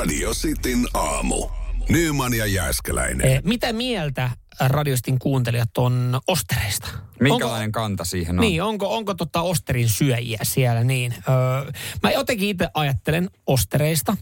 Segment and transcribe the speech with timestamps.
[0.00, 1.48] Radio Cityn aamu.
[1.88, 3.26] Nyman ja Jääskeläinen.
[3.26, 4.30] Eh, mitä mieltä
[4.60, 6.88] radiostin kuuntelijat on ostereista?
[7.20, 8.40] Minkälainen onko, kanta siihen on?
[8.40, 11.14] Niin, onko, onko tota osterin syöjiä siellä niin?
[11.28, 14.16] Öö, mä jotenkin itse ajattelen ostereista,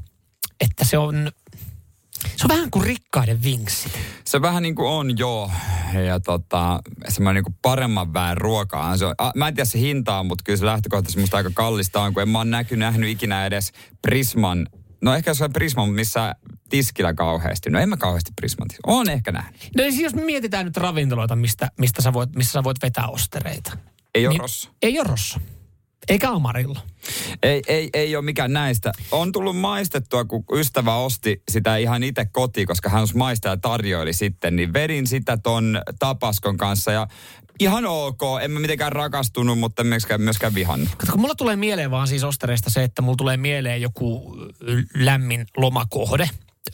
[0.60, 1.32] että se on,
[2.36, 3.92] se on vähän kuin rikkaiden vinksit.
[4.24, 5.50] Se vähän niin kuin on joo.
[6.06, 8.96] Ja tota, semmoinen niin kuin paremman väen ruokaa.
[8.96, 12.00] Se on, a, mä en tiedä se hintaa, mutta kyllä se lähtökohtaisesti musta aika kallista
[12.00, 13.72] on, kun en mä oon näkynyt, nähnyt ikinä edes
[14.02, 14.66] Prisman
[15.00, 16.34] No ehkä se on Prisma, missä
[16.68, 17.70] tiskillä kauheasti.
[17.70, 19.70] No en mä kauheasti Prisman On ehkä nähnyt.
[19.76, 23.06] No siis jos me mietitään nyt ravintoloita, mistä, mistä sä voit, missä sä voit vetää
[23.06, 23.78] ostereita.
[24.14, 24.70] Ei ole niin, Rosso.
[24.82, 25.40] Ei ole Rosso.
[26.08, 26.80] Eikä Amarilla.
[27.42, 28.92] Ei, ei, ei ole mikään näistä.
[29.10, 34.12] On tullut maistettua, kun ystävä osti sitä ihan itse kotiin, koska hän maista ja tarjoili
[34.12, 37.06] sitten, niin vedin sitä ton tapaskon kanssa ja
[37.60, 38.22] ihan ok.
[38.42, 40.88] En mä mitenkään rakastunut, mutta en myöskään, myöskään vihannut.
[40.96, 44.36] Kato, kun mulla tulee mieleen vaan siis ostereista se, että mulla tulee mieleen joku
[44.94, 46.30] lämmin lomakohde.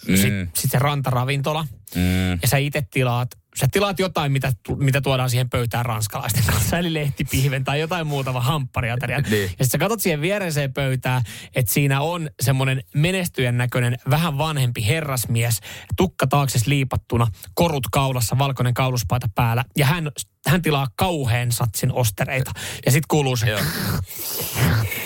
[0.09, 0.17] Mm.
[0.17, 1.67] Sitten sit se rantaravintola.
[1.95, 2.31] Mm.
[2.31, 6.95] Ja sä itse tilaat sä tilaat jotain, mitä, mitä tuodaan siihen pöytään ranskalaisten kanssa, eli
[6.95, 9.21] lehtipihven tai jotain muuta vaan hamppariateria.
[9.21, 9.43] niin.
[9.43, 11.23] Ja sitten sä katsot siihen viereiseen pöytään,
[11.55, 15.61] että siinä on semmoinen menestyjän näköinen, vähän vanhempi herrasmies,
[15.97, 20.11] tukka taakse liipattuna, korut kaulassa, valkoinen kauluspaita päällä, ja hän,
[20.47, 22.51] hän tilaa kauheen satsin ostereita.
[22.87, 23.57] Ja sitten kuuluu se...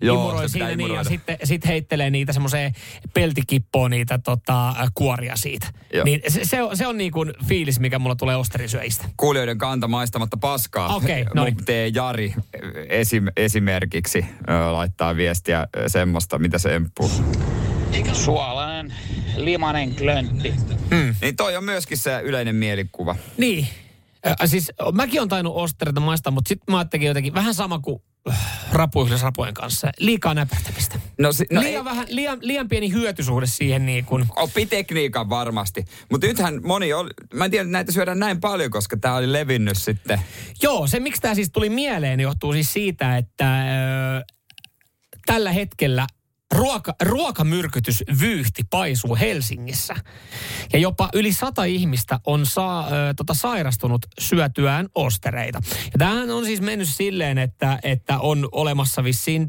[0.00, 2.72] Joo, imuroi siinä niin, ja sitten sit heittelee niitä semmoiseen
[3.14, 5.66] peltikippoon niitä tota, kuoria siitä.
[5.92, 6.04] Joo.
[6.04, 9.04] Niin se, se, on, se on niin kuin fiilis, mikä mulla tulee osterisyöistä.
[9.16, 10.94] Kuulijoiden kanta maistamatta paskaa.
[10.94, 11.64] Okei, okay, no niin.
[11.64, 12.34] Tee Jari
[12.88, 17.10] esim, esimerkiksi ö, laittaa viestiä semmoista, mitä se emppuu.
[18.12, 18.94] Suolainen,
[19.36, 20.54] limanen klöntti.
[20.90, 21.14] Hmm.
[21.20, 23.16] Niin toi on myöskin se yleinen mielikuva.
[23.36, 23.68] Niin.
[24.26, 28.02] Äh, siis mäkin on tainnut ostereita maistaa, mutta sitten mä ajattelin jotenkin vähän sama kuin
[28.72, 29.90] rapuihlis rapujen kanssa.
[29.98, 31.00] Liikaa näpertämistä.
[31.18, 31.84] No, si- no liian, ei.
[31.84, 34.26] vähän, liian, liian pieni hyötysuhde siihen niin kuin.
[34.36, 35.84] Oppi tekniikan varmasti.
[36.10, 39.78] Mutta nythän moni oli, mä en tiedä, näitä syödään näin paljon, koska tämä oli levinnyt
[39.78, 40.20] sitten.
[40.62, 44.24] Joo, se miksi tämä siis tuli mieleen, johtuu siis siitä, että ö,
[45.26, 46.06] tällä hetkellä
[46.56, 49.94] ruoka, ruokamyrkytys vyyhti paisuu Helsingissä.
[50.72, 55.60] Ja jopa yli sata ihmistä on saa, ö, tota, sairastunut syötyään ostereita.
[55.84, 59.48] Ja tämähän on siis mennyt silleen, että, että on olemassa vissiin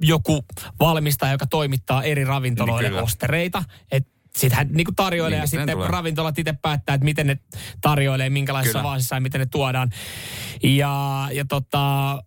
[0.00, 0.44] joku
[0.80, 3.64] valmistaja, joka toimittaa eri ravintoloille niin ostereita.
[3.92, 4.06] Et
[4.36, 5.88] sitten hän niin tarjoilee niin, ja sitten tulee.
[5.88, 7.38] ravintolat itse päättää, että miten ne
[7.80, 9.90] tarjoilee, minkälaisissa vaasissa ja miten ne tuodaan.
[10.62, 12.18] Ja, ja tota,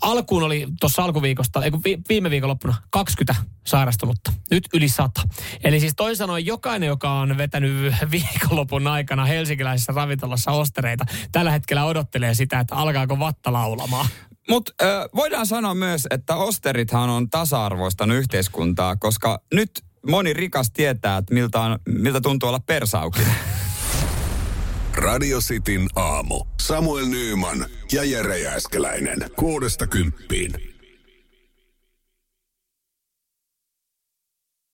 [0.00, 1.70] alkuun oli tuossa alkuviikosta, ei
[2.08, 4.32] viime viikonloppuna 20 sairastunutta.
[4.50, 5.20] Nyt yli 100.
[5.64, 11.84] Eli siis toisin sanoen jokainen, joka on vetänyt viikonlopun aikana helsinkiläisessä ravintolassa ostereita, tällä hetkellä
[11.84, 14.06] odottelee sitä, että alkaako vatta laulamaan.
[14.48, 14.72] Mutta
[15.14, 19.70] voidaan sanoa myös, että osterithan on tasa-arvoistanut yhteiskuntaa, koska nyt
[20.06, 23.34] moni rikas tietää, että miltä, on, miltä tuntuu olla persaukinen.
[24.96, 26.53] Radio Cityn aamu.
[26.66, 29.30] Samuel Nyyman ja Jere Jääskeläinen.
[29.36, 30.73] Kuudesta kymppiin.